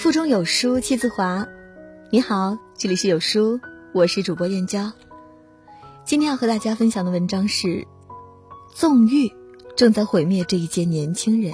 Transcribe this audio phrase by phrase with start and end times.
[0.00, 1.46] 腹中有书气自华。
[2.08, 3.60] 你好，这里是有书，
[3.92, 4.90] 我是主播燕娇。
[6.06, 7.86] 今天要和大家分享的文章是：
[8.74, 9.30] 纵欲
[9.76, 11.52] 正在毁灭这一届年轻人。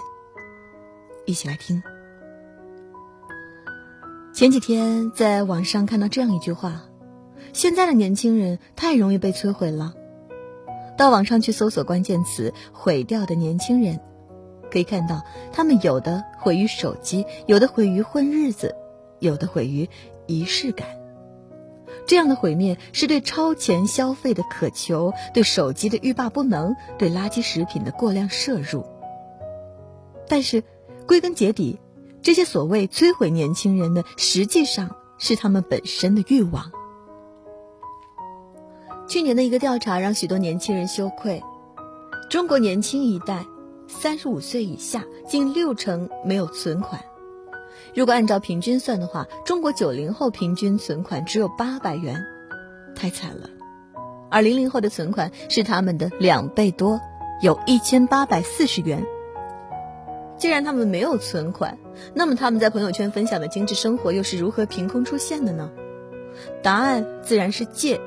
[1.24, 1.82] 一起来听。
[4.32, 6.82] 前几天在网上看到这样一句话：
[7.52, 9.92] 现在的年轻人太容易被摧毁了。
[10.96, 13.98] 到网上去搜索关键词“毁掉的年轻人”。
[14.76, 15.24] 可以看到，
[15.54, 18.74] 他们有的毁于手机，有的毁于混日子，
[19.20, 19.88] 有的毁于
[20.26, 20.86] 仪式感。
[22.06, 28.84] 这样的毁灭是对超前消费的渴求，对手机的欲罢不能，对垃圾食品的过量摄入。
[30.28, 30.62] 但是，
[31.08, 31.80] 归根结底，
[32.20, 36.70] 这些所谓摧毁年轻人的，实际上是他们本身的欲望。
[39.08, 41.42] 去年的一个调查让许多年轻人羞愧，
[42.28, 43.46] 中国年轻一代。
[43.88, 47.00] 三十五岁以下，近六成没有存款。
[47.94, 52.24] 如果按照平均算的话，中国九零后平均存款只有八百元，
[52.94, 53.48] 太惨了。
[54.30, 57.00] 而零零后的存款是他们的两倍多，
[57.40, 59.04] 有一千八百四十元。
[60.36, 61.78] 既然他们没有存款，
[62.12, 65.70] 那么他们在朋友圈分享的精致生活又是如何凭空出现的呢？
[66.62, 68.00] 答案自然是借，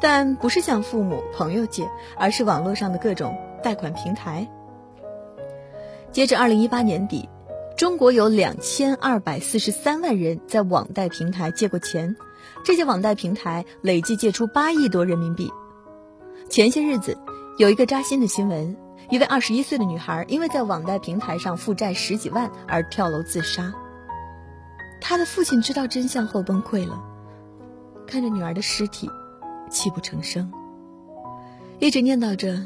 [0.00, 4.48] 但不是向父母、朋友借，而是网络上的各种贷款平台。
[6.18, 7.28] 截至二零一八年底，
[7.76, 12.16] 中国有两千二百四十三万人在网贷平台借过钱，
[12.64, 15.48] 这些网贷平台累计借出八亿多人民币。
[16.50, 17.16] 前些日子，
[17.56, 18.76] 有一个扎心的新闻：
[19.10, 23.72] 一位二十一岁的女孩因为在网贷平台上负债十几万而跳楼自杀。
[25.00, 27.00] 她的父亲知道真相后崩溃了，
[28.08, 29.08] 看着女儿的尸体，
[29.70, 30.52] 泣不成声，
[31.78, 32.58] 一直念叨着。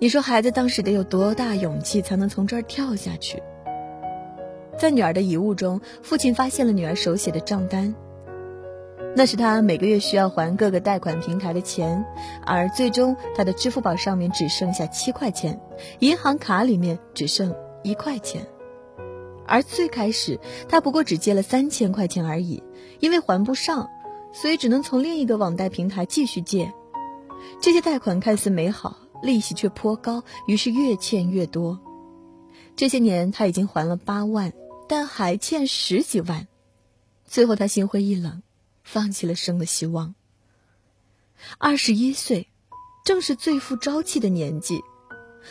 [0.00, 3.42] 你说孩子当时得有多大勇气才能从这儿跳下去？
[4.78, 7.96] 在女儿的遗物中，父亲发现了女儿手写的账单，
[9.16, 12.04] 那是他每个月需要还各个贷款平台的钱，
[12.46, 15.60] 而最终他的支付宝上面只剩下七块钱，
[15.98, 17.52] 银行卡里面只剩
[17.82, 18.46] 一块钱，
[19.48, 22.62] 而最开始他不过只借了三千块钱而已，
[23.00, 23.88] 因为还不上，
[24.32, 26.72] 所以只能从另一个网贷平台继续借。
[27.60, 29.07] 这些贷款看似美好。
[29.22, 31.78] 利息却颇高，于是越欠越多。
[32.76, 34.52] 这些年他已经还了八万，
[34.88, 36.46] 但还欠十几万。
[37.24, 38.42] 最后他心灰意冷，
[38.82, 40.14] 放弃了生的希望。
[41.58, 42.48] 二十一岁，
[43.04, 44.80] 正是最富朝气的年纪，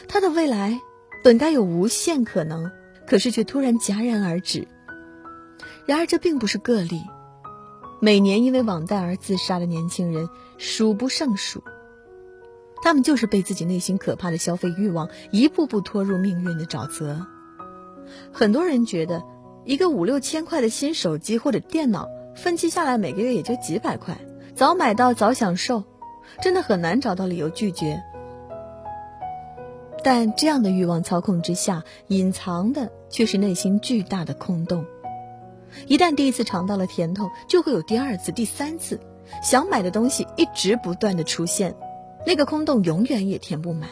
[0.08, 0.80] 他的未来
[1.24, 2.72] 本该有无限可能，
[3.06, 4.68] 可是却突然戛然而止。
[5.86, 7.02] 然而这并不是个例，
[8.02, 10.28] 每年因为网贷而自杀的年轻人
[10.58, 11.64] 数不胜数。
[12.82, 17.26] 他们就是被自己内心可怕的消费欲望一步步拖入命运的沼泽。
[18.32, 19.24] 很多人觉得，
[19.66, 24.18] 一个五六千块的新手机或者电脑，分期下来每个月也就几百块，
[24.56, 25.84] 早买到早享受，
[26.42, 28.02] 真的很难找到理由拒绝。
[30.04, 34.86] 但这样的欲望操控之下，隐藏的却是内心巨大的空洞。
[35.88, 39.02] 一旦第一次尝到了甜头，就会有第二次、第三次，
[39.44, 41.76] 想买的东西一直不断的出现。
[42.28, 43.90] 那个空洞永远也填不满，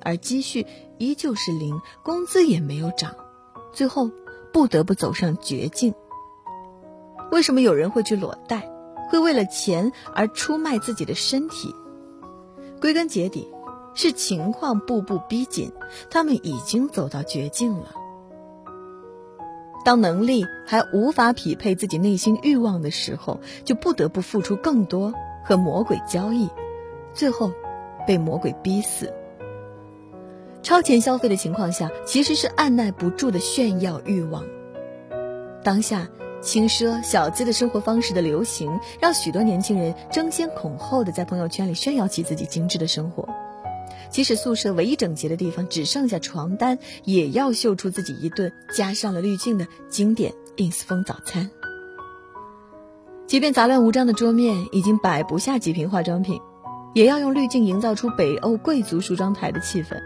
[0.00, 0.66] 而积蓄
[0.96, 3.14] 依旧是零，工资也没有涨，
[3.70, 4.10] 最后
[4.50, 5.92] 不得不走上绝境。
[7.30, 8.66] 为什么有人会去裸贷，
[9.10, 11.74] 会为了钱而出卖自己的身体？
[12.80, 13.46] 归根结底，
[13.92, 15.70] 是情况步步逼紧，
[16.10, 17.92] 他们已经走到绝境了。
[19.84, 25.12] 当能力还无法匹配自己内心欲望的时候，就不得不付出更多，
[25.44, 26.48] 和魔鬼交易，
[27.12, 27.52] 最后。
[28.06, 29.12] 被魔鬼逼死，
[30.62, 34.44] 超前消费的情况下，其实是按耐不住的炫耀欲望。
[35.62, 36.08] 当下
[36.40, 43.28] 轻奢小资的生活方式的流行，让许多年轻人争先恐后的在朋友圈里炫耀起自己精致的生活。
[44.10, 51.50] 即使宿舍唯一整洁的地方只剩下床单，也要秀出自己一顿加上了滤镜的经典 ins 风早餐。
[53.26, 56.40] 即便杂乱无章的桌面已经摆不下几瓶化妆品。
[56.96, 60.00] 也要用滤镜营造出北欧贵族梳妆台的气氛，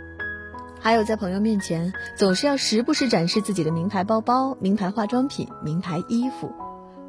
[0.81, 6.51] 还有在朋友面前总是要时不时展示自己的名牌包包、名牌化妆品、名牌衣服，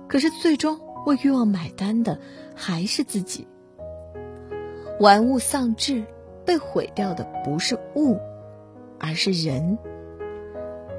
[0.07, 2.19] 可是最终为欲望买单的
[2.54, 3.48] 还是自己。
[5.00, 6.04] 玩物丧志，
[6.45, 8.19] 被毁掉的不是物，
[9.00, 9.80] 而是人。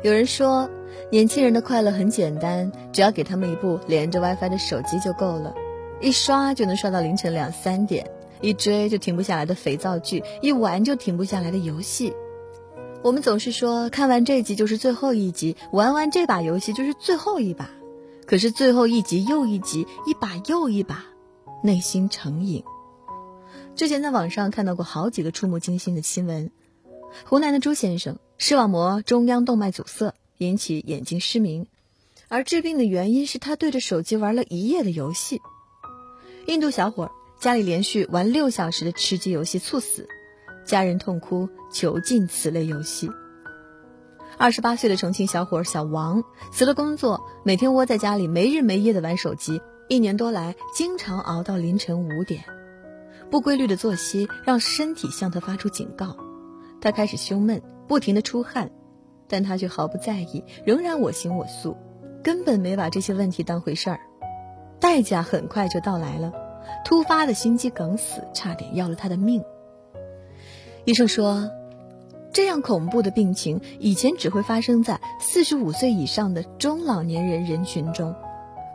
[0.03, 0.69] 有人说，
[1.09, 5.55] 年轻人的快乐很简单，只要给他们一部连着 WiFi 的手机就够了，
[6.01, 8.11] 一刷就能刷到凌晨两三点。
[8.43, 12.13] 一追就停不下来的肥皂剧，一玩就停不下来的游戏。
[13.03, 17.71] 我们总是说，看完这集就是最后一集，玩完这把游戏就是最后一把。
[18.27, 21.05] 可是最后一集又一集，一把又一把，
[21.63, 22.63] 内心成瘾。
[23.75, 26.51] 之前在网上看到过好几个触目惊心的新闻：
[27.25, 31.67] 湖南的朱先生视网膜中央动脉阻塞，引起眼睛失明，
[32.29, 35.39] 而治病的原因是他对着手机玩了一夜的游戏；
[36.47, 37.11] 印度小伙
[37.43, 40.07] 家里连续玩六小时的吃鸡游戏猝死，
[40.65, 43.11] 家人痛哭囚禁此类游戏。
[44.39, 46.23] 二十八岁的重庆小伙小王
[46.53, 52.45] 辞了工作，每天窝在家里没日没夜的玩手机，一年多来经常熬到凌晨五点。
[53.29, 56.17] 不规律的作息让身体向他发出警告，
[56.81, 58.71] 他开始胸闷，不停的出汗，
[59.27, 61.77] 但他却毫不在意，仍然我行我素，
[62.23, 63.99] 根本没把这些问题当回事儿。
[64.79, 66.33] 代价很快就到来了，
[66.85, 69.43] 突发的心肌梗死差点要了他的命。
[70.85, 71.51] 医生说。
[72.35, 78.15] 这样恐怖的病情，以前只会发生在四十五岁以上的中老年人人群中，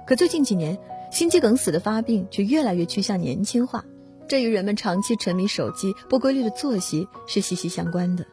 [0.06, 0.78] 可最近几年，
[1.12, 3.84] 心肌梗死的发病却越来越趋向年轻化，
[4.28, 8.28] 这与人们长期沉迷手机、不规律的作息是息息相关的。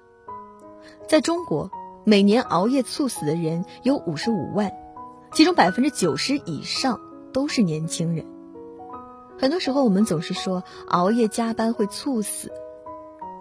[1.08, 1.70] 在中国，
[2.04, 4.74] 每年熬夜猝死的人有五十五万，
[5.32, 7.00] 其中百分之九十以上
[7.32, 8.26] 都是年轻人。
[9.44, 12.50] 很多时候，我们总是说熬夜加班会猝死。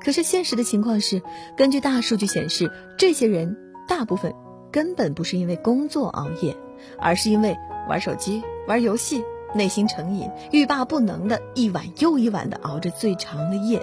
[0.01, 1.21] 可是现实的情况是，
[1.55, 3.55] 根据大数据显示，这些人
[3.87, 4.35] 大部分
[4.69, 6.57] 根本不是因为工作熬夜，
[6.99, 7.57] 而是因为
[7.87, 9.23] 玩手机、玩游戏，
[9.55, 13.81] 内心成瘾，欲罢不能的一晚又一晚的熬着最长的夜，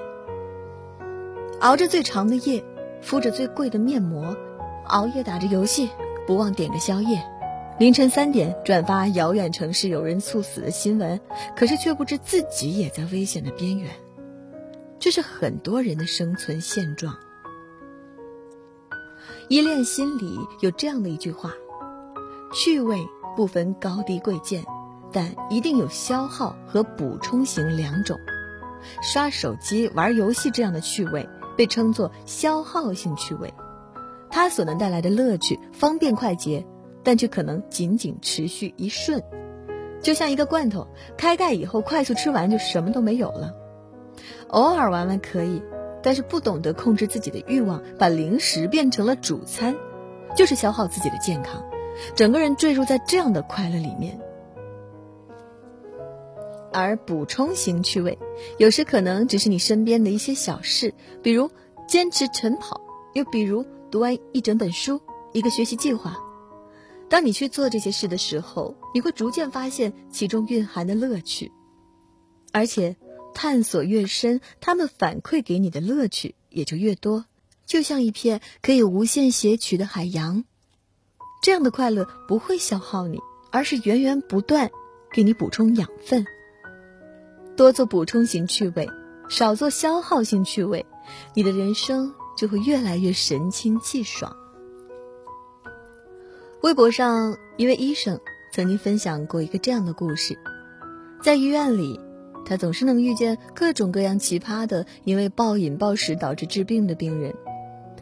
[1.61, 2.63] 熬着最长的夜，
[3.01, 4.37] 敷着最贵的面膜，
[4.89, 5.89] 熬夜打着游戏，
[6.27, 7.25] 不忘点个宵夜，
[7.81, 11.19] 凌晨三点转发遥远城市有人猝死的新闻，
[11.57, 13.91] 可是却不知自己也在危险的边缘。
[14.99, 17.17] 这是很多人的生存现状。
[19.49, 21.55] 依恋心理有这样的一句话：
[22.53, 22.99] 趣味
[23.35, 24.63] 不分高低贵贱，
[25.11, 28.15] 但一定有消耗和补充型两种。
[29.03, 33.51] 刷手机、玩游戏这样的趣味被称作消耗性趣味，
[34.29, 36.63] 它所能带来的乐趣方便快捷，
[37.03, 39.23] 但却可能仅仅持续一瞬，
[40.03, 40.87] 就像一个罐头，
[41.17, 43.55] 开盖以后快速吃完就什么都没有了。
[44.49, 45.63] 偶尔玩玩可以，
[46.03, 49.75] 但是不懂得控制自己的欲望，把零食变成了主餐，
[50.37, 51.63] 就是消耗自己的健康，
[52.15, 54.21] 整个人坠入在这样的快乐里面。
[56.73, 58.19] 而补充型趣味，
[58.59, 61.51] 有时可能只是你身边的一些小事，比如
[61.89, 62.81] 坚持晨跑，
[63.13, 65.01] 又比如读完一整本书，
[65.33, 66.17] 一个学习计划。
[67.11, 71.53] 当你去做这些事的时候，你会逐渐发现其中蕴含的乐趣，
[72.53, 72.97] 而且。
[73.33, 77.27] 探索越深，他们反馈给你的乐趣也就越多，
[77.65, 80.45] 就像一片可以无限撷取的海洋。
[81.41, 83.21] 这样的快乐不会消耗你，
[83.53, 84.71] 而是源源不断
[85.13, 86.27] 给你补充养分。
[87.57, 88.89] 多做补充型趣味，
[89.29, 90.85] 少做消耗性趣味，
[91.33, 94.37] 你的人生就会越来越神清气爽。
[96.63, 98.21] 微博上一位医生
[98.53, 100.39] 曾经分享过一个这样的故事，
[101.23, 101.99] 在医院里。
[102.45, 107.33] 他总是能遇见各种各样奇葩的因为暴饮暴食导致治病的病人，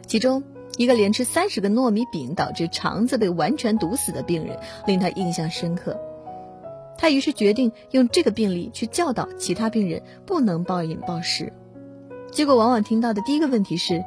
[0.07, 0.43] 其中
[0.77, 4.57] 一个连吃三十个糯米饼导致肠子被完全堵死的病人
[4.87, 5.99] 令他印象深刻。
[6.97, 11.53] 他于是决定用这个病例去教导其他病人不能暴饮暴食。
[12.31, 14.03] 结果往往听到的第一个问题是：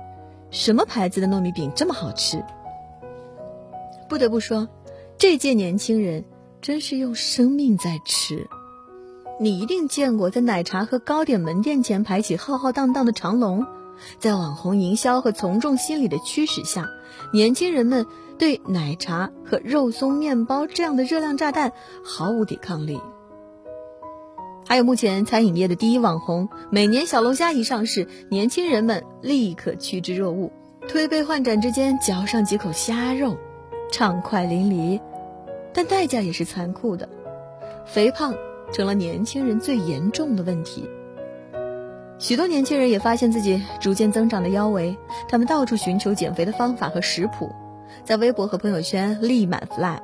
[0.51, 2.43] 什么牌子的糯米饼这么好吃？
[4.13, 4.69] 不得不说，
[5.17, 6.23] 这届年轻人
[6.61, 8.47] 真是用生命在吃。
[9.41, 13.65] 你一定见过，在奶茶和糕点门店前排起浩浩荡荡的长龙，
[14.19, 16.91] 在网红营销和从众心理的驱使下，
[17.33, 18.07] 年轻人们
[18.39, 21.73] 对奶茶和肉松面包这样的热量炸弹
[22.05, 23.01] 毫无抵抗力。
[24.69, 30.53] 还有目前餐饮业的第一网红，每年小龙虾一上市，年轻人们立刻趋之若鹜，
[30.87, 33.39] 推杯换盏之间嚼上几口虾肉，
[33.93, 35.01] 畅快淋漓，
[35.73, 37.09] 但代价也是残酷的，
[37.87, 38.35] 肥胖。
[38.73, 40.89] 成了年轻人最严重的问题。
[42.19, 44.97] 许多年轻人也发现自己逐渐增长的腰围，
[45.29, 47.53] 他们到处寻求减肥的方法和食谱，
[48.03, 50.01] 在微博和朋友圈立满 flag，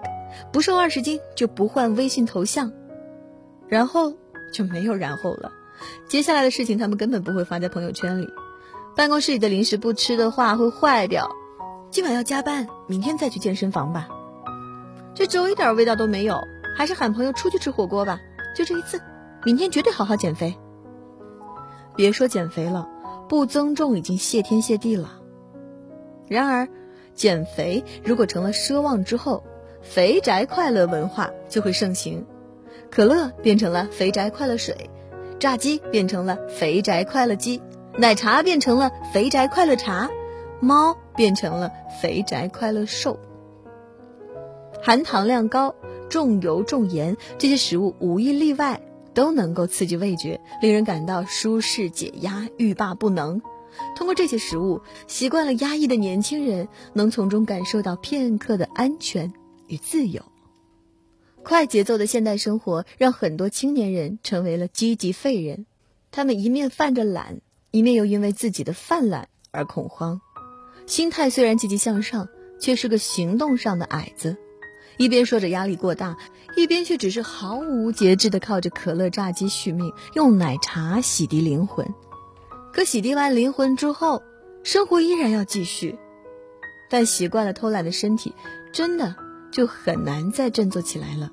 [0.52, 2.70] 不瘦二十斤就不换微信头像，
[3.68, 4.12] 然后
[4.52, 5.50] 就没有然后了。
[6.10, 8.28] 接下来的事情他们根本不会发在朋友圈里。
[8.94, 11.30] 办公室里的零食不吃的话会坏掉，
[11.90, 14.08] 今晚要加班，明天再去健身房吧。
[15.14, 16.38] 这粥一点味道都没有，
[16.76, 18.20] 还是喊朋友出去吃火锅吧。
[18.54, 19.00] 就这一次，
[19.44, 20.54] 明天绝对好好减肥。
[21.96, 22.86] 别说减肥了，
[23.26, 25.18] 不增重已经谢天谢地了。
[26.28, 26.68] 然而，
[27.14, 29.42] 减肥如果成了奢望之后，
[29.80, 32.26] 肥宅快乐文化就会盛行，
[32.90, 34.90] 可乐变成了肥宅快乐水，
[35.38, 37.62] 炸鸡变成了肥宅快乐鸡，
[37.96, 40.10] 奶茶变成了肥宅快乐茶，
[40.60, 43.18] 猫变成了肥宅快乐兽。
[44.80, 45.74] 含糖量高、
[46.08, 48.80] 重油重盐，这些食物无一例外
[49.12, 53.42] 都能够刺激味觉，令人感到舒适解压、欲罢不能。
[53.96, 59.32] 通过这些食物，习惯了压抑的年轻人能从中感受到片刻的安全
[59.66, 60.22] 与自由。
[61.42, 65.66] 快节奏的现代生活让很多青年人成为了积极废人，
[66.12, 67.40] 他们一面犯着懒，
[67.72, 70.20] 一面又因为自己的犯懒而恐慌，
[70.88, 74.38] 心态虽然积极向上，却是个行动上的矮子。
[74.96, 76.16] 一边说着压力过大，
[76.56, 81.86] 一边却只是毫无节制的靠着可乐、炸鸡续命，用奶茶洗涤灵魂。
[82.72, 84.22] 可洗涤完灵魂之后，
[84.64, 85.98] 生活依然要继续。
[86.88, 88.34] 但习惯了偷懒的身体，
[88.72, 89.14] 真的
[89.52, 91.30] 就很难再振作起来了。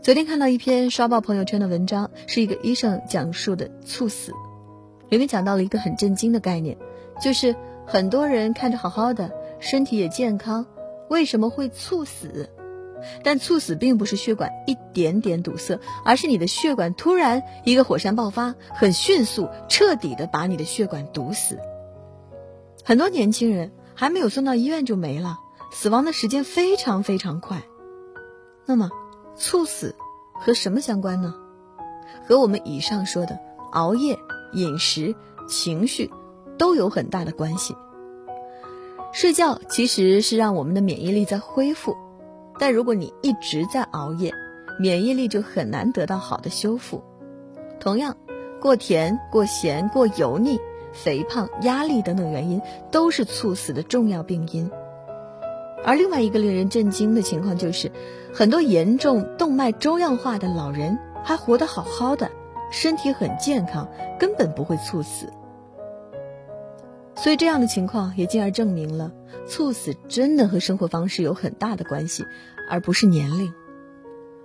[0.00, 4.32] 昨天看到一篇刷爆朋友圈的文章，是一个医生讲述的猝死，
[5.08, 6.78] 里面讲到了一个很震惊的概念，
[7.20, 7.54] 就是
[7.90, 10.64] 很多人看着好好的，身体也健康，
[11.08, 12.48] 为什么会猝死？
[13.24, 21.58] 但猝死并不是血管一点点堵塞，而是你的血管突然一个火山爆发，很迅速、彻底的把你的血管堵死。
[22.84, 25.40] 很多年轻人还没有送到医院就没了，
[25.72, 27.60] 死亡的时间非常非常快。
[28.66, 28.88] 那么，
[29.34, 29.96] 猝死
[30.34, 31.34] 和什么相关呢？
[32.28, 33.36] 和我们以上说的
[33.72, 34.16] 熬夜、
[34.52, 35.16] 饮食、
[35.48, 36.08] 情绪
[36.60, 37.74] 都有很大的关系。
[39.14, 41.96] 睡觉其实是让我们的免疫力在恢复。
[42.58, 44.30] 但如果你一直在熬夜，
[44.78, 47.02] 免疫力就很难得到好的修复。
[47.80, 48.14] 同样，
[48.60, 50.60] 过甜、过咸、过油腻、
[50.92, 54.70] 肥胖、压力等等原因，都是猝死的重要病因。
[55.82, 57.90] 而另外一个令人震惊的情况就是，
[58.34, 62.30] 很多严重动脉粥样化的老人还活得好好的，
[62.70, 63.88] 身体很健康，
[64.18, 65.32] 根本不会猝死。
[67.22, 69.12] 所以这样的情况也进而证明了。
[69.46, 72.24] 猝死真的和生活方式有很大的关系，
[72.68, 73.52] 而不是年龄。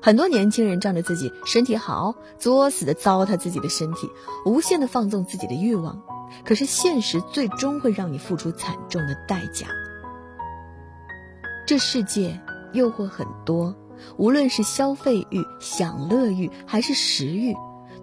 [0.02, 4.10] 很多年轻人仗着自己身体好，作死的糟蹋自己的身体，
[4.46, 6.02] 无限的放纵自己的欲望。
[6.44, 9.68] 可是现实最终会让你付出惨重的代价。
[11.66, 12.40] 这世界
[12.74, 13.76] 诱惑很多，
[14.18, 17.56] 无论是消费欲、享乐欲还是食欲，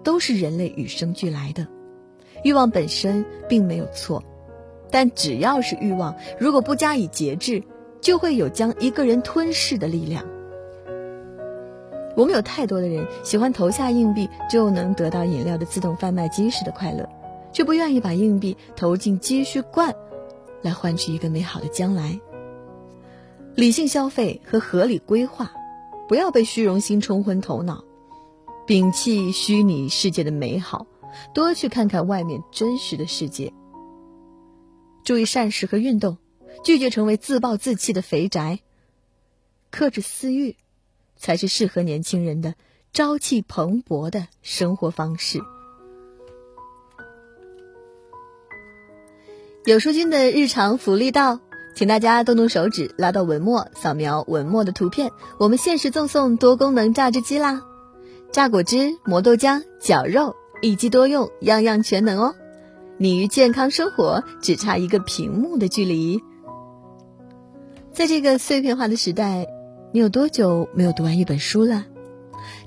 [0.03, 1.67] 都是人类与生俱来的。
[2.43, 4.23] 欲望本身并没有错。
[4.93, 7.63] 但只要是欲望，如果不加以节制，
[7.99, 10.23] 就会有将一个人吞噬的力量。
[12.15, 17.09] 我们有太多的人喜欢投下硬币就能得到饮料的自动贩卖机式的快乐，
[17.51, 19.95] 却不愿意把硬币投进积蓄罐，
[20.61, 22.19] 来换取一个美好的将来。
[23.55, 25.51] 理性消费和合理规划，
[26.07, 27.83] 不要被虚荣心冲昏头脑，
[28.67, 30.85] 摒弃虚拟世界的美好，
[31.33, 33.51] 多去看看外面真实的世界。
[35.03, 36.17] 注意膳食和运动，
[36.63, 38.59] 拒绝成为自暴自弃的肥宅。
[39.69, 40.55] 克制私欲，
[41.15, 42.55] 才是适合年轻人的
[42.93, 45.39] 朝气蓬勃的生活方式。
[49.65, 51.39] 有书君的日常福利到，
[51.75, 57.61] 请大家动动手指拉到文末，扫描文末的图片，我们限时赠送多功能榨汁机啦！
[58.31, 62.35] 榨果汁、磨豆浆、绞肉，一机多用，样样全能哦。
[62.97, 66.21] 你与健康生活只差一个屏幕的距离。
[67.91, 69.47] 在这个碎片化的时代，
[69.91, 71.85] 你有多久没有读完一本书了？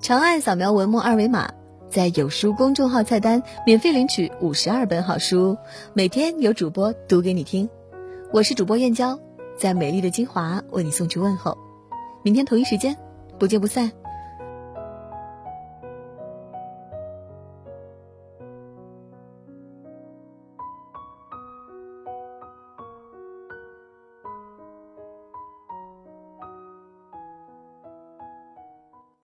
[0.01, 1.51] 长按扫描文末二维码，
[1.91, 5.57] 在有书公众号菜单免费领取五十二本好书，
[5.95, 7.69] 每天有主播读给你听。
[8.33, 9.19] 我是主播燕娇，
[9.57, 11.57] 在美丽的金华为你送去问候。
[12.23, 12.97] 明天同一时间，
[13.39, 13.91] 不见不散。